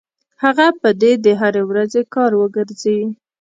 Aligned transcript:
هغه 0.43 0.67
به 0.81 0.89
دې 1.01 1.11
د 1.25 1.27
هرې 1.39 1.63
ورځې 1.69 2.01
کار 2.15 2.31
وګرځي. 2.41 2.99